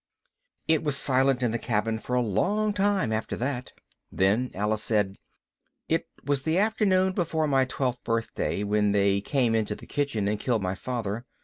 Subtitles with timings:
[0.67, 3.71] It was silent in the cabin for a long time after that.
[4.11, 5.19] Then Alice said,
[5.87, 10.39] "It was the afternoon before my twelfth birthday when they came into the kitchen and
[10.39, 11.27] killed my father.